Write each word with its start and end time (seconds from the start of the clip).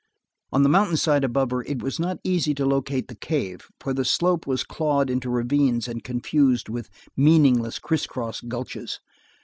On 0.51 0.63
the 0.63 0.67
mountainside 0.69 1.23
above 1.23 1.51
her, 1.51 1.61
it 1.61 1.83
was 1.83 1.99
not 1.99 2.17
easy 2.23 2.55
to 2.55 2.65
locate 2.65 3.07
the 3.07 3.13
cave, 3.13 3.69
for 3.79 3.93
the 3.93 4.03
slope 4.03 4.47
was 4.47 4.63
clawed 4.63 5.11
into 5.11 5.29
ravines 5.29 5.87
and 5.87 6.03
confused 6.03 6.69
with 6.69 6.89
meaningless 7.15 7.77
criss 7.77 8.07
cross 8.07 8.41
gulches. 8.41 8.99